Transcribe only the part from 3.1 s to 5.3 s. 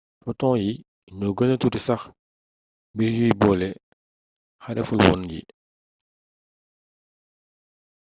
yuy boole xarefulwoon